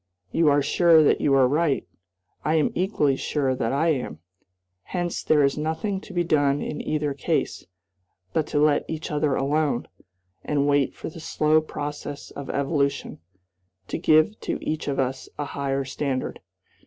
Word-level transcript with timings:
You 0.31 0.49
are 0.49 0.63
sure 0.63 1.03
that 1.03 1.21
you 1.21 1.35
are 1.35 1.47
right. 1.47 1.87
I 2.43 2.55
am 2.55 2.71
equally 2.73 3.15
sure 3.15 3.53
that 3.53 3.71
I 3.71 3.89
am. 3.89 4.17
Hence 4.85 5.21
there 5.21 5.43
is 5.43 5.59
nothing 5.59 6.01
to 6.01 6.11
be 6.11 6.23
done 6.23 6.59
in 6.59 6.81
either 6.81 7.13
case 7.13 7.65
but 8.33 8.47
to 8.47 8.59
let 8.59 8.83
each 8.87 9.11
other 9.11 9.35
alone, 9.35 9.87
and 10.43 10.67
wait 10.67 10.95
for 10.95 11.09
the 11.11 11.19
slow 11.19 11.61
process 11.61 12.31
of 12.31 12.49
evolution 12.49 13.19
to 13.89 13.99
give 13.99 14.39
to 14.39 14.57
each 14.67 14.87
of 14.87 14.97
us 14.99 15.29
a 15.37 15.45
higher 15.45 15.85
standard." 15.85 16.39